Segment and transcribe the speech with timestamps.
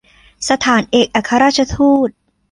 [0.49, 2.09] สถานเอกอัครราชทูต